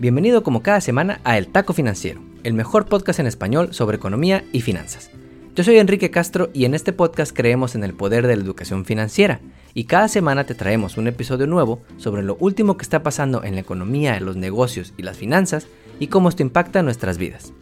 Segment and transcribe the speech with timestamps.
[0.00, 4.42] Bienvenido como cada semana a El Taco Financiero, el mejor podcast en español sobre economía
[4.50, 5.10] y finanzas.
[5.54, 8.86] Yo soy Enrique Castro y en este podcast creemos en el poder de la educación
[8.86, 9.42] financiera
[9.74, 13.56] y cada semana te traemos un episodio nuevo sobre lo último que está pasando en
[13.56, 15.66] la economía, los negocios y las finanzas
[15.98, 17.52] y cómo esto impacta nuestras vidas.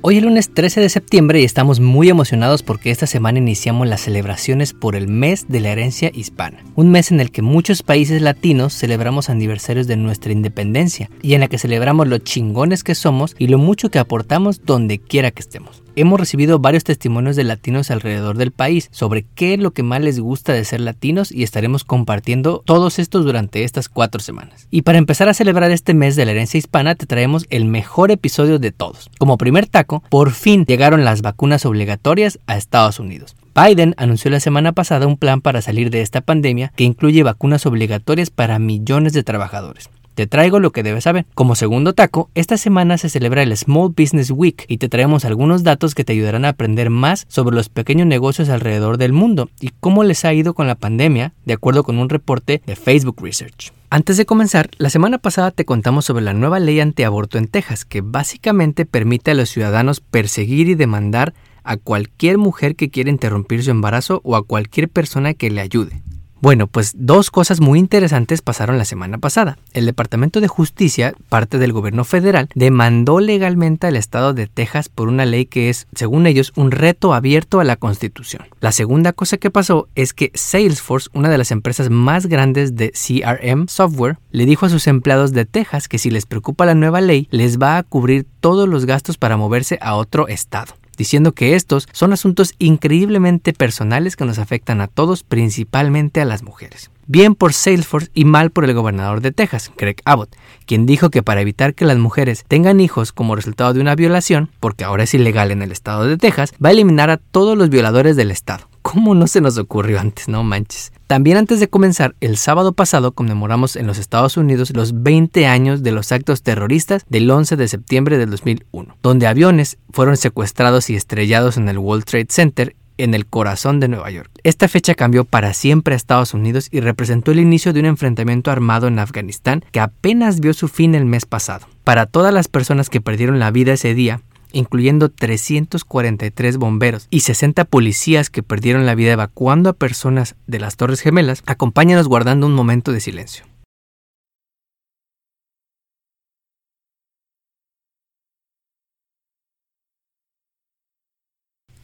[0.00, 4.02] Hoy es lunes 13 de septiembre y estamos muy emocionados porque esta semana iniciamos las
[4.02, 8.22] celebraciones por el mes de la herencia hispana, un mes en el que muchos países
[8.22, 13.34] latinos celebramos aniversarios de nuestra independencia y en la que celebramos lo chingones que somos
[13.40, 17.90] y lo mucho que aportamos donde quiera que estemos hemos recibido varios testimonios de latinos
[17.90, 21.42] alrededor del país sobre qué es lo que más les gusta de ser latinos y
[21.42, 24.66] estaremos compartiendo todos estos durante estas cuatro semanas.
[24.70, 28.10] Y para empezar a celebrar este mes de la herencia hispana te traemos el mejor
[28.10, 29.10] episodio de todos.
[29.18, 33.36] Como primer taco, por fin llegaron las vacunas obligatorias a Estados Unidos.
[33.54, 37.66] Biden anunció la semana pasada un plan para salir de esta pandemia que incluye vacunas
[37.66, 39.90] obligatorias para millones de trabajadores.
[40.18, 41.26] Te traigo lo que debes saber.
[41.36, 45.62] Como segundo taco, esta semana se celebra el Small Business Week y te traemos algunos
[45.62, 49.70] datos que te ayudarán a aprender más sobre los pequeños negocios alrededor del mundo y
[49.78, 53.72] cómo les ha ido con la pandemia, de acuerdo con un reporte de Facebook Research.
[53.90, 57.84] Antes de comenzar, la semana pasada te contamos sobre la nueva ley antiaborto en Texas,
[57.84, 63.62] que básicamente permite a los ciudadanos perseguir y demandar a cualquier mujer que quiera interrumpir
[63.62, 66.02] su embarazo o a cualquier persona que le ayude.
[66.40, 69.58] Bueno, pues dos cosas muy interesantes pasaron la semana pasada.
[69.72, 75.08] El Departamento de Justicia, parte del gobierno federal, demandó legalmente al estado de Texas por
[75.08, 78.44] una ley que es, según ellos, un reto abierto a la Constitución.
[78.60, 82.92] La segunda cosa que pasó es que Salesforce, una de las empresas más grandes de
[82.92, 87.00] CRM software, le dijo a sus empleados de Texas que si les preocupa la nueva
[87.00, 91.54] ley, les va a cubrir todos los gastos para moverse a otro estado diciendo que
[91.54, 96.90] estos son asuntos increíblemente personales que nos afectan a todos, principalmente a las mujeres.
[97.06, 101.22] Bien por Salesforce y mal por el gobernador de Texas, Greg Abbott, quien dijo que
[101.22, 105.14] para evitar que las mujeres tengan hijos como resultado de una violación, porque ahora es
[105.14, 108.67] ilegal en el estado de Texas, va a eliminar a todos los violadores del estado.
[108.82, 110.28] ¿Cómo no se nos ocurrió antes?
[110.28, 110.92] No manches.
[111.06, 115.82] También antes de comenzar, el sábado pasado conmemoramos en los Estados Unidos los 20 años
[115.82, 120.96] de los actos terroristas del 11 de septiembre del 2001, donde aviones fueron secuestrados y
[120.96, 124.30] estrellados en el World Trade Center en el corazón de Nueva York.
[124.42, 128.50] Esta fecha cambió para siempre a Estados Unidos y representó el inicio de un enfrentamiento
[128.50, 131.66] armado en Afganistán que apenas vio su fin el mes pasado.
[131.84, 134.20] Para todas las personas que perdieron la vida ese día,
[134.52, 140.76] incluyendo 343 bomberos y 60 policías que perdieron la vida evacuando a personas de las
[140.76, 143.44] Torres Gemelas, acompáñanos guardando un momento de silencio.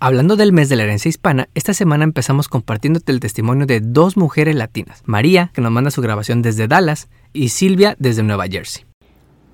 [0.01, 4.19] Hablando del mes de la herencia hispana, esta semana empezamos compartiéndote el testimonio de dos
[4.19, 8.85] mujeres latinas, María, que nos manda su grabación desde Dallas, y Silvia desde Nueva Jersey.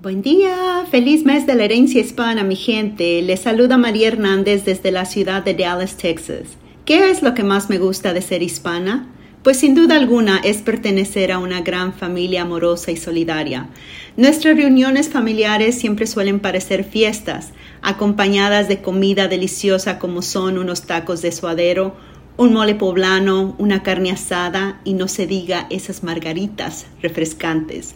[0.01, 3.21] Buen día, feliz mes de la herencia hispana, mi gente.
[3.21, 6.57] Les saluda María Hernández desde la ciudad de Dallas, Texas.
[6.85, 9.07] ¿Qué es lo que más me gusta de ser hispana?
[9.43, 13.69] Pues sin duda alguna es pertenecer a una gran familia amorosa y solidaria.
[14.17, 17.51] Nuestras reuniones familiares siempre suelen parecer fiestas,
[17.83, 21.95] acompañadas de comida deliciosa como son unos tacos de suadero,
[22.37, 27.93] un mole poblano, una carne asada y no se diga esas margaritas refrescantes.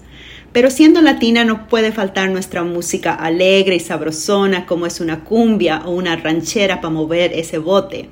[0.56, 5.82] Pero siendo latina no puede faltar nuestra música alegre y sabrosona como es una cumbia
[5.84, 8.10] o una ranchera para mover ese bote.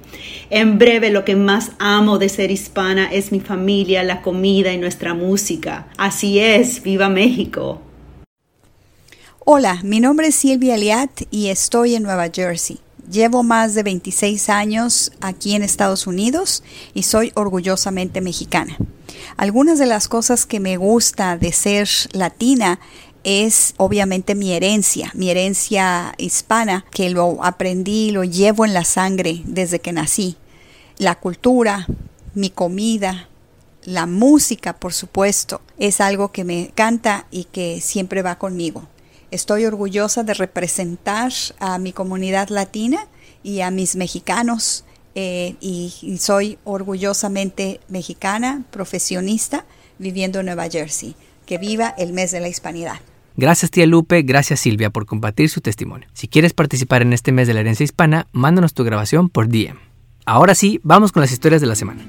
[0.50, 4.78] En breve, lo que más amo de ser hispana es mi familia, la comida y
[4.78, 5.88] nuestra música.
[5.96, 7.82] Así es, viva México.
[9.40, 12.78] Hola, mi nombre es Silvia Liat y estoy en Nueva Jersey.
[13.10, 16.62] Llevo más de 26 años aquí en Estados Unidos
[16.94, 18.78] y soy orgullosamente mexicana.
[19.38, 22.80] Algunas de las cosas que me gusta de ser latina
[23.24, 29.42] es obviamente mi herencia, mi herencia hispana, que lo aprendí, lo llevo en la sangre
[29.46, 30.38] desde que nací.
[30.98, 31.88] La cultura,
[32.34, 33.30] mi comida,
[33.86, 38.88] la música, por supuesto, es algo que me encanta y que siempre va conmigo.
[39.32, 43.08] Estoy orgullosa de representar a mi comunidad latina
[43.42, 49.66] y a mis mexicanos eh, y, y, soy orgullosamente mexicana, profesionista,
[50.00, 51.16] viviendo en Nueva Jersey.
[51.46, 53.00] Que viva el mes de la hispanidad.
[53.36, 56.08] Gracias tía Lupe, gracias Silvia por compartir su testimonio.
[56.14, 59.78] Si quieres participar en este mes de la herencia hispana, mándanos tu grabación por DM.
[60.26, 62.06] Ahora sí, vamos con las historias de la semana.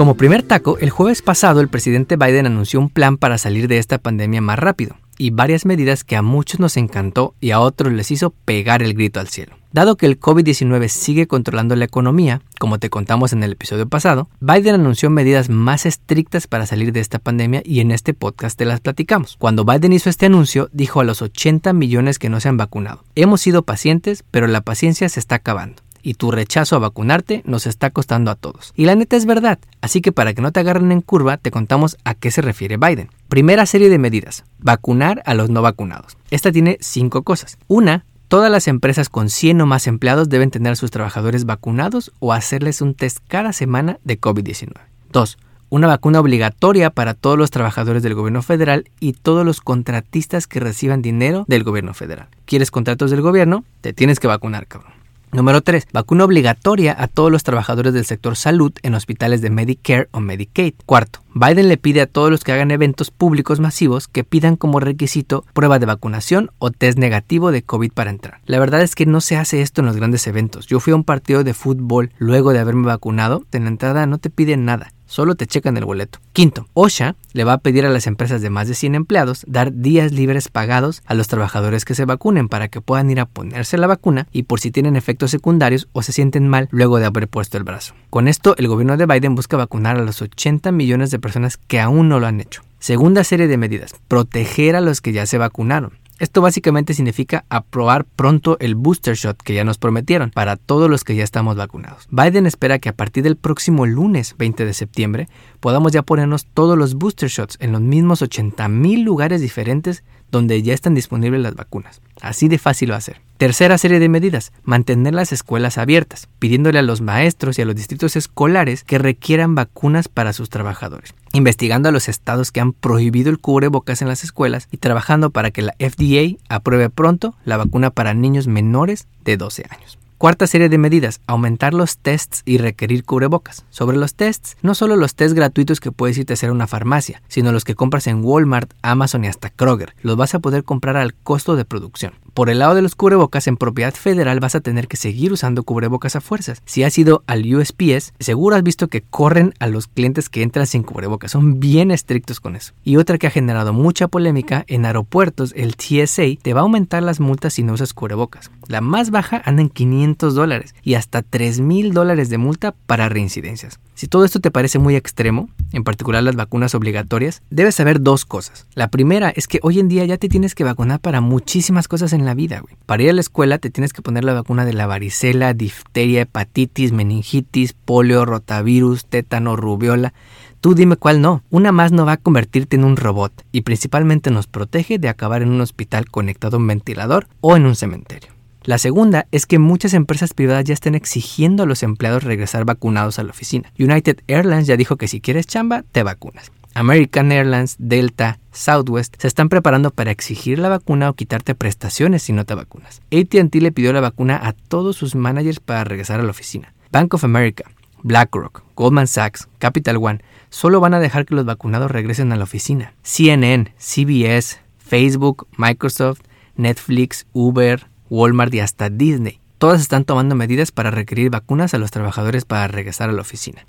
[0.00, 3.76] Como primer taco, el jueves pasado el presidente Biden anunció un plan para salir de
[3.76, 4.96] esta pandemia más rápido.
[5.18, 8.94] y varias medidas que a muchos nos encantó y a otros les hizo pegar el
[8.94, 9.58] grito al cielo.
[9.70, 14.30] Dado que el COVID-19 sigue controlando la economía, como te contamos en el episodio pasado,
[14.40, 18.64] Biden anunció medidas más estrictas para salir de esta pandemia y en este podcast te
[18.64, 19.36] las platicamos.
[19.38, 23.04] Cuando Biden hizo este anuncio, dijo a los 80 millones que no se han vacunado,
[23.16, 27.66] hemos sido pacientes, pero la paciencia se está acabando y tu rechazo a vacunarte nos
[27.66, 28.72] está costando a todos.
[28.76, 31.50] Y la neta es verdad, así que para que no te agarren en curva, te
[31.50, 33.10] contamos a qué se refiere Biden.
[33.28, 36.16] Primera serie de medidas, vacunar a los no vacunados.
[36.30, 37.58] Esta tiene cinco cosas.
[37.68, 42.12] Una, todas las empresas con 100 o más empleados deben tener a sus trabajadores vacunados
[42.18, 44.72] o hacerles un test cada semana de COVID-19.
[45.12, 45.38] Dos,
[45.70, 50.60] una vacuna obligatoria para todos los trabajadores del gobierno federal y todos los contratistas que
[50.60, 52.28] reciban dinero del gobierno federal.
[52.44, 53.64] ¿Quieres contratos del gobierno?
[53.80, 54.99] Te tienes que vacunar, cabrón.
[55.32, 55.86] Número 3.
[55.92, 60.74] Vacuna obligatoria a todos los trabajadores del sector salud en hospitales de Medicare o Medicaid.
[60.86, 61.20] Cuarto.
[61.34, 65.44] Biden le pide a todos los que hagan eventos públicos masivos que pidan como requisito
[65.52, 68.40] prueba de vacunación o test negativo de COVID para entrar.
[68.46, 70.66] La verdad es que no se hace esto en los grandes eventos.
[70.66, 73.44] Yo fui a un partido de fútbol luego de haberme vacunado.
[73.52, 76.20] En la entrada no te piden nada solo te checan el boleto.
[76.32, 79.74] Quinto, OSHA le va a pedir a las empresas de más de 100 empleados dar
[79.74, 83.76] días libres pagados a los trabajadores que se vacunen para que puedan ir a ponerse
[83.76, 87.28] la vacuna y por si tienen efectos secundarios o se sienten mal luego de haber
[87.28, 87.94] puesto el brazo.
[88.08, 91.80] Con esto, el gobierno de Biden busca vacunar a los 80 millones de personas que
[91.80, 92.62] aún no lo han hecho.
[92.78, 95.99] Segunda serie de medidas, proteger a los que ya se vacunaron.
[96.20, 101.02] Esto básicamente significa aprobar pronto el booster shot que ya nos prometieron para todos los
[101.02, 102.06] que ya estamos vacunados.
[102.10, 105.28] Biden espera que a partir del próximo lunes 20 de septiembre
[105.60, 110.62] podamos ya ponernos todos los booster shots en los mismos 80 mil lugares diferentes donde
[110.62, 112.00] ya están disponibles las vacunas.
[112.20, 113.00] Así de fácil va a.
[113.38, 117.74] Tercera serie de medidas, mantener las escuelas abiertas, pidiéndole a los maestros y a los
[117.74, 123.30] distritos escolares que requieran vacunas para sus trabajadores, investigando a los estados que han prohibido
[123.30, 127.90] el cubrebocas en las escuelas y trabajando para que la FDA apruebe pronto la vacuna
[127.90, 129.98] para niños menores de 12 años.
[130.20, 133.64] Cuarta serie de medidas, aumentar los tests y requerir cubrebocas.
[133.70, 136.66] Sobre los tests, no solo los tests gratuitos que puedes irte a hacer a una
[136.66, 139.94] farmacia, sino los que compras en Walmart, Amazon y hasta Kroger.
[140.02, 142.12] Los vas a poder comprar al costo de producción.
[142.34, 145.62] Por el lado de los cubrebocas, en propiedad federal vas a tener que seguir usando
[145.62, 146.62] cubrebocas a fuerzas.
[146.64, 150.66] Si has ido al USPS, seguro has visto que corren a los clientes que entran
[150.66, 151.32] sin cubrebocas.
[151.32, 152.72] Son bien estrictos con eso.
[152.84, 157.02] Y otra que ha generado mucha polémica, en aeropuertos el TSA te va a aumentar
[157.02, 158.50] las multas si no usas cubrebocas.
[158.68, 163.08] La más baja anda en 500 dólares y hasta 3 mil dólares de multa para
[163.08, 163.80] reincidencias.
[164.00, 168.24] Si todo esto te parece muy extremo, en particular las vacunas obligatorias, debes saber dos
[168.24, 168.66] cosas.
[168.74, 172.14] La primera es que hoy en día ya te tienes que vacunar para muchísimas cosas
[172.14, 172.76] en la vida, güey.
[172.86, 176.22] Para ir a la escuela te tienes que poner la vacuna de la varicela, difteria,
[176.22, 180.12] hepatitis, meningitis, polio, rotavirus, tétano, rubiola.
[180.60, 181.42] Tú dime cuál no.
[181.50, 185.42] Una más no va a convertirte en un robot y principalmente nos protege de acabar
[185.42, 188.32] en un hospital conectado a un ventilador o en un cementerio.
[188.62, 193.18] La segunda es que muchas empresas privadas ya están exigiendo a los empleados regresar vacunados
[193.18, 193.72] a la oficina.
[193.78, 196.52] United Airlines ya dijo que si quieres chamba, te vacunas.
[196.74, 202.32] American Airlines, Delta, Southwest se están preparando para exigir la vacuna o quitarte prestaciones si
[202.32, 203.02] no te vacunas.
[203.12, 206.72] ATT le pidió la vacuna a todos sus managers para regresar a la oficina.
[206.92, 207.64] Bank of America,
[208.02, 212.44] BlackRock, Goldman Sachs, Capital One solo van a dejar que los vacunados regresen a la
[212.44, 212.92] oficina.
[213.02, 216.20] CNN, CBS, Facebook, Microsoft,
[216.56, 219.39] Netflix, Uber, Walmart y hasta Disney.
[219.60, 223.62] Todas están tomando medidas para requerir vacunas a los trabajadores para regresar a la oficina.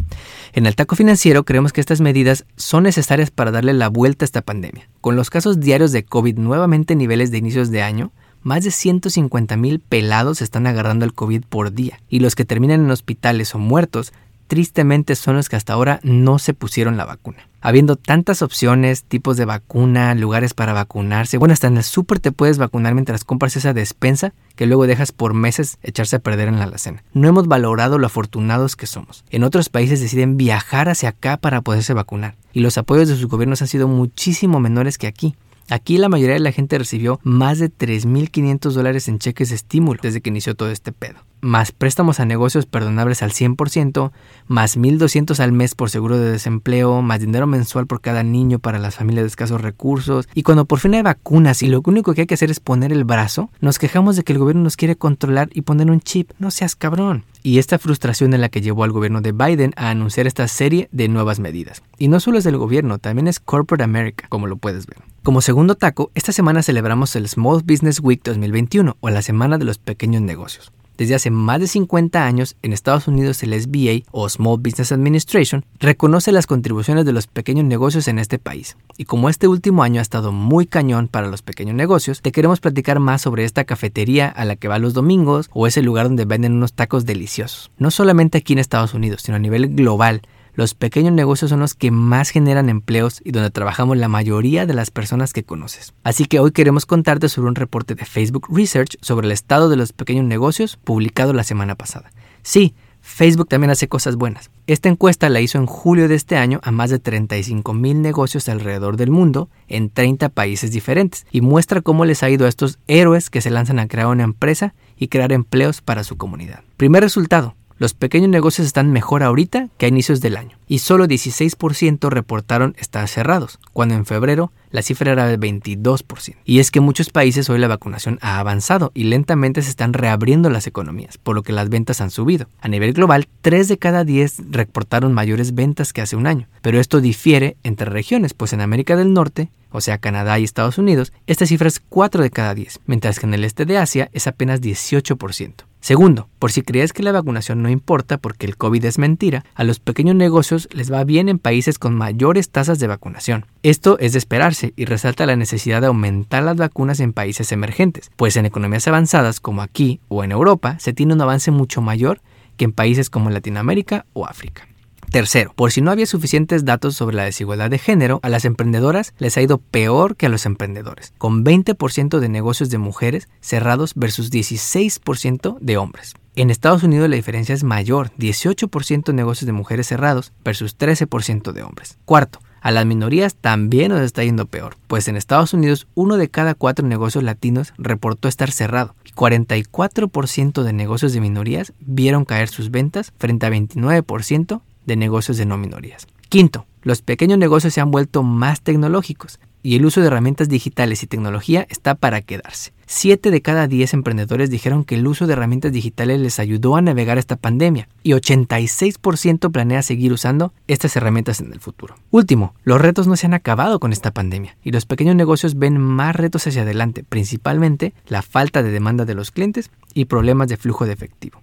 [0.53, 4.27] En el taco financiero creemos que estas medidas son necesarias para darle la vuelta a
[4.27, 4.87] esta pandemia.
[5.01, 8.71] Con los casos diarios de COVID nuevamente en niveles de inicios de año, más de
[8.71, 13.53] 150 mil pelados están agarrando el COVID por día, y los que terminan en hospitales
[13.53, 14.13] o muertos
[14.47, 17.50] tristemente son los que hasta ahora no se pusieron la vacuna.
[17.61, 22.31] Habiendo tantas opciones, tipos de vacuna, lugares para vacunarse, bueno, hasta en el súper te
[22.31, 26.57] puedes vacunar mientras compras esa despensa que luego dejas por meses echarse a perder en
[26.57, 27.03] la alacena.
[27.13, 29.23] No hemos valorado lo afortunados que somos.
[29.29, 33.27] En otros países deciden viajar hacia acá para poderse vacunar y los apoyos de sus
[33.27, 35.35] gobiernos han sido muchísimo menores que aquí.
[35.71, 40.01] Aquí la mayoría de la gente recibió más de 3.500 dólares en cheques de estímulo
[40.03, 44.11] desde que inició todo este pedo más préstamos a negocios perdonables al 100%,
[44.47, 48.79] más 1.200 al mes por seguro de desempleo, más dinero mensual por cada niño para
[48.79, 50.29] las familias de escasos recursos.
[50.33, 52.91] Y cuando por fin hay vacunas y lo único que hay que hacer es poner
[52.91, 56.31] el brazo, nos quejamos de que el gobierno nos quiere controlar y poner un chip.
[56.39, 57.25] No seas cabrón.
[57.43, 60.89] Y esta frustración es la que llevó al gobierno de Biden a anunciar esta serie
[60.91, 61.81] de nuevas medidas.
[61.97, 65.10] Y no solo es del gobierno, también es Corporate America, como lo puedes ver.
[65.23, 69.65] Como segundo taco, esta semana celebramos el Small Business Week 2021 o la Semana de
[69.65, 70.71] los Pequeños Negocios.
[70.97, 75.63] Desde hace más de 50 años, en Estados Unidos el SBA o Small Business Administration
[75.79, 78.77] reconoce las contribuciones de los pequeños negocios en este país.
[78.97, 82.59] Y como este último año ha estado muy cañón para los pequeños negocios, te queremos
[82.59, 86.25] platicar más sobre esta cafetería a la que va los domingos o ese lugar donde
[86.25, 87.69] venden unos tacos deliciosos.
[87.77, 91.75] No solamente aquí en Estados Unidos, sino a nivel global los pequeños negocios son los
[91.75, 95.93] que más generan empleos y donde trabajamos la mayoría de las personas que conoces.
[96.03, 99.77] Así que hoy queremos contarte sobre un reporte de Facebook Research sobre el estado de
[99.77, 102.11] los pequeños negocios publicado la semana pasada.
[102.43, 104.51] Sí, Facebook también hace cosas buenas.
[104.67, 108.47] Esta encuesta la hizo en julio de este año a más de 35 mil negocios
[108.47, 112.79] alrededor del mundo en 30 países diferentes y muestra cómo les ha ido a estos
[112.87, 116.63] héroes que se lanzan a crear una empresa y crear empleos para su comunidad.
[116.77, 121.05] Primer resultado, los pequeños negocios están mejor ahorita que a inicios del año y solo
[121.05, 126.37] 16% reportaron estar cerrados, cuando en febrero la cifra era de 22%.
[126.45, 129.91] Y es que en muchos países hoy la vacunación ha avanzado y lentamente se están
[129.91, 132.47] reabriendo las economías, por lo que las ventas han subido.
[132.61, 136.79] A nivel global, 3 de cada 10 reportaron mayores ventas que hace un año, pero
[136.79, 141.13] esto difiere entre regiones, pues en América del Norte o sea Canadá y Estados Unidos,
[141.27, 144.27] esta cifra es 4 de cada 10, mientras que en el este de Asia es
[144.27, 145.53] apenas 18%.
[145.81, 149.63] Segundo, por si crees que la vacunación no importa porque el COVID es mentira, a
[149.63, 153.45] los pequeños negocios les va bien en países con mayores tasas de vacunación.
[153.63, 158.11] Esto es de esperarse y resalta la necesidad de aumentar las vacunas en países emergentes,
[158.15, 162.21] pues en economías avanzadas como aquí o en Europa se tiene un avance mucho mayor
[162.57, 164.67] que en países como Latinoamérica o África.
[165.11, 169.13] Tercero, por si no había suficientes datos sobre la desigualdad de género, a las emprendedoras
[169.19, 173.91] les ha ido peor que a los emprendedores, con 20% de negocios de mujeres cerrados
[173.95, 176.13] versus 16% de hombres.
[176.33, 181.51] En Estados Unidos la diferencia es mayor, 18% de negocios de mujeres cerrados versus 13%
[181.51, 181.97] de hombres.
[182.05, 186.29] Cuarto, a las minorías también nos está yendo peor, pues en Estados Unidos uno de
[186.29, 192.47] cada cuatro negocios latinos reportó estar cerrado y 44% de negocios de minorías vieron caer
[192.47, 196.07] sus ventas frente a 29% de negocios de no minorías.
[196.31, 201.03] Quinto, los pequeños negocios se han vuelto más tecnológicos y el uso de herramientas digitales
[201.03, 202.71] y tecnología está para quedarse.
[202.85, 206.81] Siete de cada diez emprendedores dijeron que el uso de herramientas digitales les ayudó a
[206.81, 211.95] navegar esta pandemia y 86% planea seguir usando estas herramientas en el futuro.
[212.11, 215.77] Último, los retos no se han acabado con esta pandemia y los pequeños negocios ven
[215.77, 220.55] más retos hacia adelante, principalmente la falta de demanda de los clientes y problemas de
[220.55, 221.41] flujo de efectivo.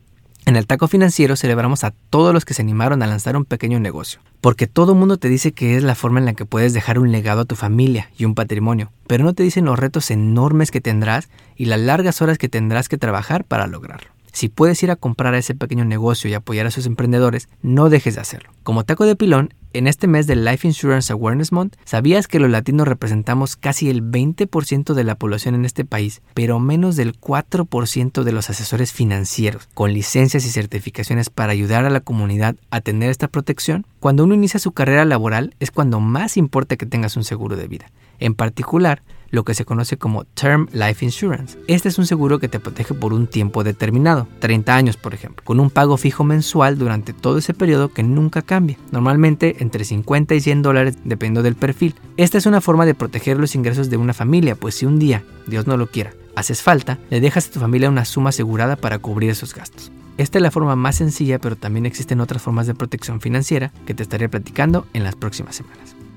[0.49, 3.81] En el taco financiero celebramos a todos los que se animaron a lanzar un pequeño
[3.81, 6.73] negocio, porque todo el mundo te dice que es la forma en la que puedes
[6.73, 10.11] dejar un legado a tu familia y un patrimonio, pero no te dicen los retos
[10.11, 14.09] enormes que tendrás y las largas horas que tendrás que trabajar para lograrlo.
[14.32, 17.90] Si puedes ir a comprar a ese pequeño negocio y apoyar a sus emprendedores, no
[17.90, 18.50] dejes de hacerlo.
[18.62, 22.50] Como taco de pilón, en este mes del Life Insurance Awareness Month, ¿sabías que los
[22.50, 28.23] latinos representamos casi el 20% de la población en este país, pero menos del 4%
[28.23, 33.11] de los asesores financieros, con licencias y certificaciones para ayudar a la comunidad a tener
[33.11, 33.87] esta protección?
[34.00, 37.68] Cuando uno inicia su carrera laboral es cuando más importa que tengas un seguro de
[37.68, 37.90] vida.
[38.18, 41.58] En particular, lo que se conoce como Term Life Insurance.
[41.66, 45.44] Este es un seguro que te protege por un tiempo determinado, 30 años por ejemplo,
[45.44, 50.34] con un pago fijo mensual durante todo ese periodo que nunca cambia, normalmente entre 50
[50.34, 51.94] y 100 dólares dependiendo del perfil.
[52.16, 55.25] Esta es una forma de proteger los ingresos de una familia, pues si un día,
[55.46, 58.98] Dios no lo quiera, haces falta, le dejas a tu familia una suma asegurada para
[58.98, 59.92] cubrir esos gastos.
[60.16, 63.94] Esta es la forma más sencilla, pero también existen otras formas de protección financiera que
[63.94, 65.98] te estaré platicando en las próximas semanas.